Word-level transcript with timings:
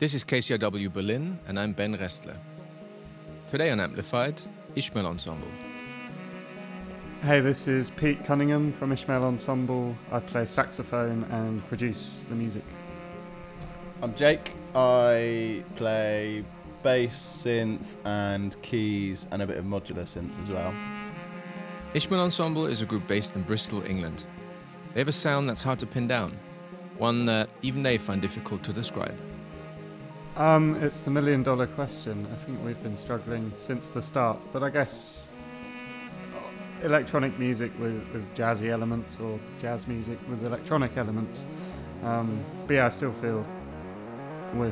This 0.00 0.14
is 0.14 0.22
KCRW 0.22 0.92
Berlin, 0.92 1.40
and 1.48 1.58
I'm 1.58 1.72
Ben 1.72 1.96
Restler. 1.96 2.36
Today 3.48 3.70
on 3.70 3.80
Amplified, 3.80 4.40
Ishmael 4.76 5.04
Ensemble. 5.04 5.48
Hey, 7.22 7.40
this 7.40 7.66
is 7.66 7.90
Pete 7.90 8.22
Cunningham 8.22 8.70
from 8.70 8.92
Ishmael 8.92 9.24
Ensemble. 9.24 9.96
I 10.12 10.20
play 10.20 10.46
saxophone 10.46 11.24
and 11.24 11.66
produce 11.66 12.24
the 12.28 12.36
music. 12.36 12.62
I'm 14.00 14.14
Jake. 14.14 14.52
I 14.72 15.64
play 15.74 16.44
bass, 16.84 17.42
synth, 17.44 17.82
and 18.04 18.54
keys, 18.62 19.26
and 19.32 19.42
a 19.42 19.48
bit 19.48 19.56
of 19.56 19.64
modular 19.64 20.04
synth 20.04 20.30
as 20.44 20.50
well. 20.50 20.72
Ishmael 21.94 22.20
Ensemble 22.20 22.66
is 22.66 22.82
a 22.82 22.86
group 22.86 23.08
based 23.08 23.34
in 23.34 23.42
Bristol, 23.42 23.82
England. 23.84 24.26
They 24.92 25.00
have 25.00 25.08
a 25.08 25.12
sound 25.12 25.48
that's 25.48 25.62
hard 25.62 25.80
to 25.80 25.86
pin 25.86 26.06
down, 26.06 26.38
one 26.98 27.26
that 27.26 27.50
even 27.62 27.82
they 27.82 27.98
find 27.98 28.22
difficult 28.22 28.62
to 28.62 28.72
describe. 28.72 29.18
Um, 30.38 30.76
it's 30.76 31.00
the 31.00 31.10
million 31.10 31.42
dollar 31.42 31.66
question. 31.66 32.24
I 32.32 32.36
think 32.36 32.64
we've 32.64 32.80
been 32.80 32.96
struggling 32.96 33.52
since 33.56 33.88
the 33.88 34.00
start, 34.00 34.38
but 34.52 34.62
I 34.62 34.70
guess 34.70 35.34
electronic 36.84 37.36
music 37.40 37.72
with, 37.80 38.00
with 38.12 38.36
jazzy 38.36 38.68
elements 38.68 39.18
or 39.18 39.40
jazz 39.60 39.88
music 39.88 40.16
with 40.30 40.44
electronic 40.44 40.96
elements. 40.96 41.44
Um, 42.04 42.44
but 42.68 42.74
yeah, 42.74 42.86
I 42.86 42.88
still 42.90 43.12
feel 43.14 43.44
we're 44.54 44.70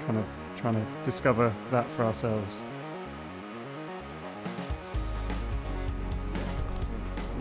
kind 0.00 0.18
of 0.18 0.26
trying 0.54 0.74
to 0.74 0.86
discover 1.06 1.50
that 1.70 1.90
for 1.92 2.04
ourselves. 2.04 2.60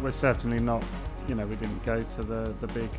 We're 0.01 0.11
certainly 0.11 0.61
not, 0.61 0.81
you 1.27 1.35
know, 1.35 1.45
we 1.45 1.57
didn't 1.57 1.83
go 1.83 2.01
to 2.01 2.23
the, 2.23 2.55
the 2.61 2.67
big 2.67 2.89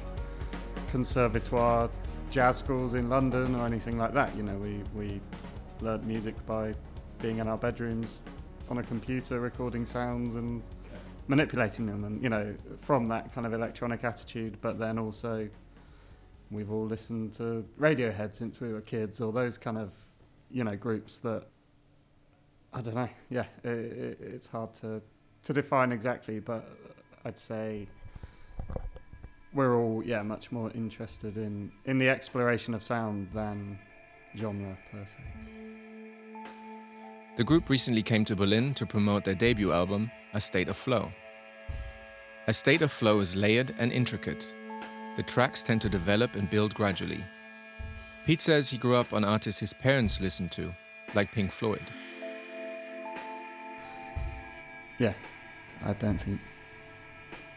conservatoire 0.91 1.89
jazz 2.37 2.59
schools 2.59 2.93
in 2.93 3.09
London 3.09 3.55
or 3.55 3.65
anything 3.65 3.97
like 3.97 4.13
that. 4.13 4.37
You 4.37 4.43
know, 4.43 4.59
we, 4.59 4.83
we 4.95 5.23
learned 5.81 6.07
music 6.07 6.35
by 6.45 6.75
being 7.23 7.39
in 7.39 7.49
our 7.49 7.57
bedrooms 7.57 8.21
on 8.69 8.77
a 8.77 8.83
computer, 8.83 9.41
recording 9.41 9.87
sounds 9.87 10.35
and 10.35 10.63
manipulating 11.29 11.87
them, 11.87 12.05
and 12.05 12.23
you 12.23 12.29
know, 12.29 12.55
from 12.83 13.09
that 13.09 13.33
kind 13.33 13.47
of 13.47 13.55
electronic 13.55 14.05
attitude. 14.05 14.59
But 14.61 14.79
then 14.79 14.99
also, 14.99 15.49
we've 16.51 16.71
all 16.71 16.85
listened 16.85 17.33
to 17.37 17.65
Radiohead 17.81 18.35
since 18.35 18.61
we 18.61 18.71
were 18.71 18.83
kids, 18.83 19.23
or 19.23 19.33
those 19.33 19.57
kind 19.57 19.79
of, 19.79 19.93
you 20.51 20.63
know, 20.63 20.77
groups 20.77 21.17
that 21.19 21.45
I 22.75 22.83
don't 22.83 22.97
know. 22.97 23.09
Yeah, 23.31 23.47
it, 23.65 23.71
it, 23.71 24.19
it's 24.21 24.47
hard 24.47 24.75
to 24.83 25.01
to 25.45 25.53
define 25.55 25.91
exactly, 25.91 26.41
but 26.41 26.69
I'd 27.25 27.39
say 27.39 27.89
all 29.97 30.05
yeah 30.05 30.23
much 30.23 30.53
more 30.53 30.71
interested 30.75 31.37
in 31.37 31.71
in 31.85 31.99
the 31.99 32.09
exploration 32.09 32.75
of 32.75 32.83
sound 32.83 33.29
than 33.33 33.79
genre 34.37 34.77
per 34.91 35.05
se. 35.05 35.17
The 37.37 37.45
group 37.45 37.69
recently 37.69 38.03
came 38.03 38.25
to 38.25 38.37
Berlin 38.37 38.75
to 38.75 38.87
promote 38.87 39.25
their 39.25 39.35
debut 39.35 39.73
album, 39.73 40.11
A 40.33 40.41
State 40.41 40.69
of 40.71 40.77
Flow. 40.77 41.13
A 42.47 42.53
State 42.53 42.81
of 42.81 42.91
Flow 42.91 43.21
is 43.21 43.37
layered 43.37 43.75
and 43.79 43.93
intricate. 43.93 44.55
The 45.17 45.23
tracks 45.23 45.63
tend 45.63 45.83
to 45.83 45.89
develop 45.91 46.35
and 46.35 46.49
build 46.49 46.75
gradually. 46.75 47.23
Pete 48.25 48.41
says 48.41 48.71
he 48.71 48.79
grew 48.79 48.97
up 48.97 49.13
on 49.13 49.25
artists 49.25 49.61
his 49.61 49.73
parents 49.73 50.21
listened 50.21 50.51
to, 50.53 50.75
like 51.15 51.31
Pink 51.31 51.53
Floyd. 51.53 51.83
Yeah, 54.99 55.13
I 55.85 55.93
don't 55.93 56.19
think 56.19 56.41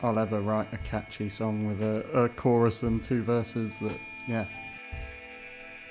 I'll 0.01 0.17
ever 0.17 0.39
write 0.39 0.73
a 0.73 0.77
catchy 0.77 1.27
song 1.27 1.67
with 1.67 1.81
a, 1.81 2.05
a 2.13 2.29
chorus 2.29 2.83
and 2.83 3.03
two 3.03 3.21
verses 3.21 3.77
that, 3.77 3.99
yeah. 4.27 4.45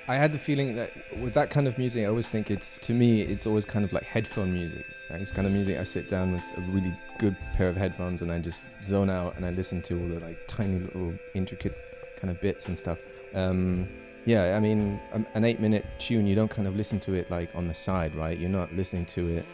I 0.06 0.16
had 0.16 0.32
the 0.32 0.38
feeling 0.38 0.74
that 0.76 0.92
with 1.18 1.34
that 1.34 1.50
kind 1.50 1.68
of 1.68 1.76
music, 1.76 2.04
I 2.04 2.06
always 2.06 2.30
think 2.30 2.50
it's, 2.50 2.78
to 2.78 2.94
me, 2.94 3.20
it's 3.20 3.46
always 3.46 3.66
kind 3.66 3.84
of 3.84 3.92
like 3.92 4.04
headphone 4.04 4.50
music. 4.50 4.86
Like 5.10 5.20
it's 5.20 5.30
kind 5.32 5.46
of 5.46 5.52
music 5.52 5.78
I 5.78 5.84
sit 5.84 6.08
down 6.08 6.32
with 6.32 6.42
a 6.56 6.60
really 6.72 6.94
good 7.18 7.36
pair 7.54 7.68
of 7.68 7.76
headphones 7.76 8.22
and 8.22 8.32
I 8.32 8.38
just 8.38 8.64
zone 8.82 9.10
out 9.10 9.36
and 9.36 9.44
I 9.44 9.50
listen 9.50 9.82
to 9.82 10.00
all 10.00 10.08
the 10.08 10.20
like 10.20 10.38
tiny 10.48 10.78
little 10.78 11.12
intricate 11.34 11.76
kind 12.18 12.30
of 12.30 12.40
bits 12.40 12.68
and 12.68 12.78
stuff. 12.78 12.98
Um, 13.34 13.86
yeah, 14.24 14.56
I 14.56 14.60
mean, 14.60 14.98
um, 15.12 15.26
an 15.34 15.44
eight 15.44 15.60
minute 15.60 15.84
tune, 15.98 16.26
you 16.26 16.34
don't 16.34 16.50
kind 16.50 16.66
of 16.66 16.76
listen 16.76 16.98
to 17.00 17.12
it 17.12 17.30
like 17.30 17.54
on 17.54 17.68
the 17.68 17.74
side, 17.74 18.14
right? 18.14 18.38
You're 18.38 18.48
not 18.48 18.72
listening 18.74 19.04
to 19.06 19.28
it, 19.28 19.46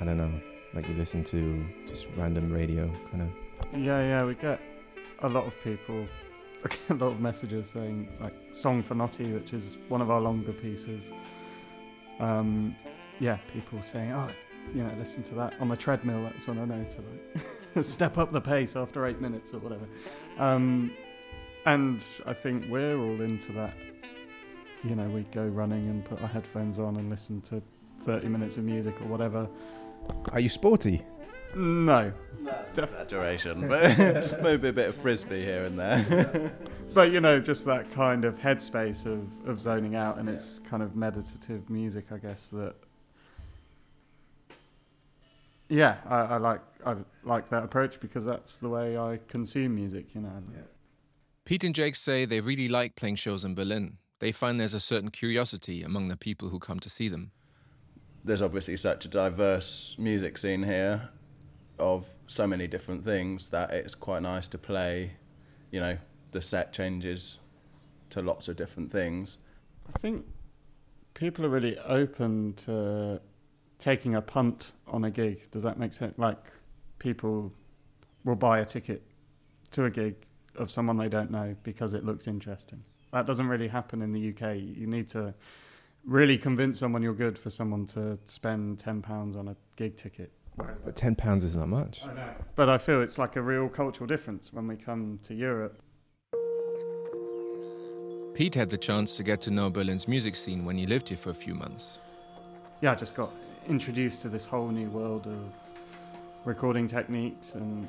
I 0.00 0.04
don't 0.04 0.16
know, 0.16 0.32
like 0.74 0.88
you 0.88 0.94
listen 0.94 1.22
to 1.24 1.64
just 1.86 2.08
random 2.16 2.52
radio 2.52 2.90
kind 3.10 3.22
of 3.22 3.28
yeah, 3.74 4.00
yeah, 4.00 4.24
we 4.24 4.34
get 4.34 4.60
a 5.20 5.28
lot 5.28 5.46
of 5.46 5.62
people, 5.62 6.06
a 6.90 6.94
lot 6.94 7.08
of 7.08 7.20
messages 7.20 7.70
saying 7.70 8.08
like 8.20 8.34
"Song 8.52 8.82
for 8.82 8.94
Notty," 8.94 9.32
which 9.32 9.52
is 9.52 9.76
one 9.88 10.00
of 10.00 10.10
our 10.10 10.20
longer 10.20 10.52
pieces. 10.52 11.12
Um, 12.20 12.76
yeah, 13.20 13.38
people 13.52 13.82
saying, 13.82 14.12
"Oh, 14.12 14.28
you 14.74 14.82
know, 14.82 14.92
listen 14.98 15.22
to 15.24 15.34
that 15.36 15.54
on 15.60 15.68
the 15.68 15.76
treadmill." 15.76 16.22
That's 16.22 16.46
when 16.46 16.58
I 16.58 16.64
know 16.64 16.84
to 16.84 16.96
like 17.74 17.84
step 17.84 18.18
up 18.18 18.32
the 18.32 18.40
pace 18.40 18.76
after 18.76 19.06
eight 19.06 19.20
minutes 19.20 19.52
or 19.54 19.58
whatever. 19.58 19.86
Um, 20.38 20.92
and 21.66 22.02
I 22.26 22.32
think 22.34 22.66
we're 22.68 22.96
all 22.96 23.20
into 23.20 23.52
that. 23.52 23.74
You 24.82 24.94
know, 24.94 25.08
we 25.08 25.22
go 25.32 25.46
running 25.46 25.88
and 25.88 26.04
put 26.04 26.20
our 26.20 26.28
headphones 26.28 26.78
on 26.78 26.96
and 26.96 27.08
listen 27.08 27.40
to 27.42 27.62
30 28.02 28.28
minutes 28.28 28.58
of 28.58 28.64
music 28.64 29.00
or 29.00 29.06
whatever. 29.06 29.48
Are 30.32 30.40
you 30.40 30.50
sporty? 30.50 31.02
No. 31.56 32.12
Exaggeration, 32.78 33.68
but 33.68 34.42
maybe 34.42 34.68
a 34.68 34.72
bit 34.72 34.88
of 34.88 34.96
frisbee 34.96 35.42
here 35.42 35.64
and 35.64 35.78
there. 35.78 36.52
but 36.94 37.12
you 37.12 37.20
know, 37.20 37.40
just 37.40 37.64
that 37.66 37.90
kind 37.92 38.24
of 38.24 38.38
headspace 38.38 39.06
of, 39.06 39.26
of 39.48 39.60
zoning 39.60 39.94
out, 39.94 40.18
and 40.18 40.28
yeah. 40.28 40.34
it's 40.34 40.58
kind 40.60 40.82
of 40.82 40.96
meditative 40.96 41.68
music, 41.70 42.06
I 42.12 42.18
guess. 42.18 42.48
That 42.52 42.74
yeah, 45.68 45.96
I, 46.08 46.16
I, 46.16 46.36
like 46.36 46.60
I 46.84 46.96
like 47.24 47.48
that 47.50 47.64
approach 47.64 48.00
because 48.00 48.24
that's 48.24 48.56
the 48.56 48.68
way 48.68 48.98
I 48.98 49.20
consume 49.28 49.74
music. 49.74 50.14
You 50.14 50.22
know. 50.22 50.42
Yeah. 50.52 50.62
Pete 51.44 51.64
and 51.64 51.74
Jake 51.74 51.96
say 51.96 52.24
they 52.24 52.40
really 52.40 52.68
like 52.68 52.96
playing 52.96 53.16
shows 53.16 53.44
in 53.44 53.54
Berlin. 53.54 53.98
They 54.20 54.32
find 54.32 54.58
there's 54.58 54.74
a 54.74 54.80
certain 54.80 55.10
curiosity 55.10 55.82
among 55.82 56.08
the 56.08 56.16
people 56.16 56.48
who 56.48 56.58
come 56.58 56.80
to 56.80 56.88
see 56.88 57.08
them. 57.08 57.32
There's 58.24 58.40
obviously 58.40 58.78
such 58.78 59.04
a 59.04 59.08
diverse 59.08 59.96
music 59.98 60.38
scene 60.38 60.62
here, 60.62 61.10
of 61.78 62.06
so 62.26 62.46
many 62.46 62.66
different 62.66 63.04
things 63.04 63.48
that 63.48 63.70
it's 63.72 63.94
quite 63.94 64.22
nice 64.22 64.48
to 64.48 64.58
play. 64.58 65.12
You 65.70 65.80
know, 65.80 65.98
the 66.32 66.42
set 66.42 66.72
changes 66.72 67.38
to 68.10 68.22
lots 68.22 68.48
of 68.48 68.56
different 68.56 68.90
things. 68.92 69.38
I 69.94 69.98
think 69.98 70.24
people 71.14 71.44
are 71.44 71.48
really 71.48 71.78
open 71.78 72.54
to 72.54 73.20
taking 73.78 74.14
a 74.14 74.22
punt 74.22 74.72
on 74.86 75.04
a 75.04 75.10
gig. 75.10 75.50
Does 75.50 75.62
that 75.62 75.78
make 75.78 75.92
sense? 75.92 76.14
Like 76.16 76.52
people 76.98 77.52
will 78.24 78.36
buy 78.36 78.60
a 78.60 78.64
ticket 78.64 79.02
to 79.72 79.84
a 79.84 79.90
gig 79.90 80.14
of 80.56 80.70
someone 80.70 80.96
they 80.96 81.08
don't 81.08 81.30
know 81.30 81.54
because 81.62 81.94
it 81.94 82.04
looks 82.04 82.26
interesting. 82.26 82.82
That 83.12 83.26
doesn't 83.26 83.46
really 83.46 83.68
happen 83.68 84.02
in 84.02 84.12
the 84.12 84.30
UK. 84.30 84.56
You 84.56 84.86
need 84.86 85.08
to 85.10 85.34
really 86.04 86.38
convince 86.38 86.78
someone 86.78 87.02
you're 87.02 87.14
good 87.14 87.38
for 87.38 87.50
someone 87.50 87.86
to 87.86 88.18
spend 88.26 88.78
ten 88.78 89.02
pounds 89.02 89.36
on 89.36 89.48
a 89.48 89.56
gig 89.76 89.96
ticket. 89.96 90.32
But 90.56 90.96
ten 90.96 91.14
pounds 91.14 91.44
is 91.44 91.56
not 91.56 91.68
much. 91.68 92.04
I 92.04 92.14
know. 92.14 92.28
But 92.54 92.68
I 92.68 92.78
feel 92.78 93.02
it's 93.02 93.18
like 93.18 93.36
a 93.36 93.42
real 93.42 93.68
cultural 93.68 94.06
difference 94.06 94.52
when 94.52 94.66
we 94.66 94.76
come 94.76 95.18
to 95.24 95.34
Europe. 95.34 95.80
Pete 98.34 98.54
had 98.54 98.68
the 98.68 98.78
chance 98.78 99.16
to 99.16 99.22
get 99.22 99.40
to 99.42 99.50
know 99.50 99.70
Berlin's 99.70 100.08
music 100.08 100.34
scene 100.34 100.64
when 100.64 100.76
he 100.76 100.86
lived 100.86 101.08
here 101.08 101.18
for 101.18 101.30
a 101.30 101.34
few 101.34 101.54
months. 101.54 101.98
Yeah, 102.80 102.92
I 102.92 102.94
just 102.96 103.16
got 103.16 103.30
introduced 103.68 104.22
to 104.22 104.28
this 104.28 104.44
whole 104.44 104.68
new 104.68 104.90
world 104.90 105.26
of 105.26 105.54
recording 106.44 106.88
techniques 106.88 107.54
and, 107.54 107.88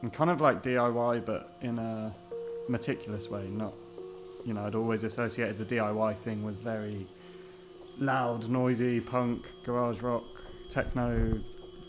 and 0.00 0.12
kind 0.12 0.30
of 0.30 0.40
like 0.40 0.62
DIY, 0.62 1.26
but 1.26 1.46
in 1.60 1.78
a 1.78 2.12
meticulous 2.68 3.28
way. 3.28 3.46
Not, 3.50 3.72
you 4.44 4.54
know, 4.54 4.64
I'd 4.64 4.74
always 4.74 5.04
associated 5.04 5.58
the 5.58 5.76
DIY 5.76 6.16
thing 6.16 6.42
with 6.42 6.56
very 6.62 7.06
loud, 7.98 8.48
noisy 8.48 9.00
punk, 9.00 9.44
garage 9.64 10.00
rock, 10.00 10.24
techno, 10.70 11.38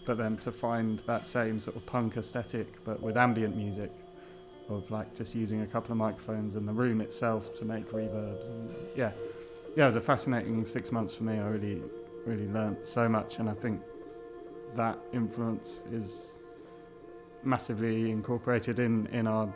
but 0.06 0.18
then 0.18 0.38
to 0.38 0.52
find 0.52 1.00
that 1.00 1.26
same 1.26 1.60
sort 1.60 1.76
of 1.76 1.86
punk 1.86 2.18
aesthetic 2.18 2.68
but 2.86 3.02
with 3.02 3.18
ambient 3.18 3.56
music 3.56 3.92
of 4.70 4.90
like 4.92 5.14
just 5.16 5.36
using 5.36 5.62
a 5.62 5.68
couple 5.68 5.92
of 5.92 5.98
microphones 5.98 6.56
in 6.56 6.66
the 6.66 6.72
room 6.72 7.02
itself 7.02 7.58
to 7.58 7.66
make 7.66 7.90
reverbs 7.92 8.46
and 8.46 8.70
yeah. 8.96 9.12
Yeah 9.76 9.84
it 9.84 9.88
was 9.88 9.96
a 9.96 10.02
fascinating 10.02 10.66
six 10.66 10.92
months 10.92 11.16
for 11.16 11.24
me. 11.24 11.40
I 11.40 11.48
really 11.48 11.82
really 12.26 12.48
learned 12.48 12.78
so 12.86 13.10
much 13.10 13.40
and 13.40 13.50
i 13.50 13.54
think 13.54 13.82
that 14.78 14.98
influence 15.12 15.82
is 15.92 16.32
massively 17.44 18.10
incorporated 18.12 18.80
in 18.80 19.08
in 19.08 19.28
our 19.28 19.54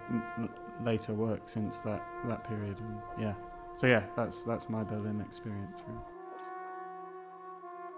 later 0.83 1.13
work 1.13 1.47
since 1.47 1.77
that 1.79 2.05
that 2.27 2.47
period. 2.47 2.79
And 2.79 2.97
yeah. 3.19 3.33
So 3.75 3.87
yeah 3.87 4.03
that's 4.15 4.43
that's 4.43 4.69
my 4.69 4.83
berlin 4.83 5.21
experience 5.21 5.83
really. 5.87 6.16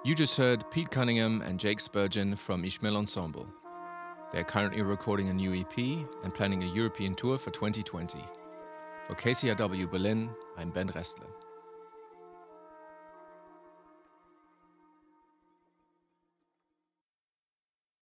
You 0.05 0.15
just 0.15 0.37
heard 0.37 0.63
Pete 0.71 0.89
Cunningham 0.89 1.41
and 1.41 1.59
Jake 1.59 1.81
Spurgeon 1.81 2.33
from 2.33 2.63
Ishmael 2.63 2.95
Ensemble. 2.95 3.45
They're 4.31 4.45
currently 4.45 4.81
recording 4.81 5.27
a 5.27 5.33
new 5.33 5.53
EP 5.53 5.77
and 6.23 6.33
planning 6.33 6.63
a 6.63 6.67
European 6.67 7.13
tour 7.15 7.37
for 7.37 7.51
2020. 7.51 8.17
For 9.07 9.15
KCRW 9.15 9.91
Berlin, 9.91 10.29
I'm 10.57 10.69
Ben 10.69 10.87
Restler. 10.87 11.27